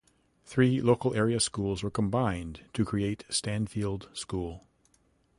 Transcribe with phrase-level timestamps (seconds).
[0.45, 4.65] Three local area schools were combined to create Stanfield School.